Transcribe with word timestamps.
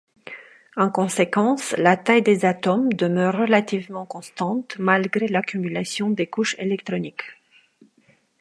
En 0.77 0.89
conséquence, 0.89 1.73
la 1.77 1.95
taille 1.95 2.23
des 2.23 2.43
atomes 2.45 2.91
demeure 2.91 3.37
relativement 3.37 4.07
constante 4.07 4.75
malgré 4.79 5.27
l'accumulation 5.27 6.09
des 6.09 6.25
couches 6.25 6.55
électroniques. 6.57 7.21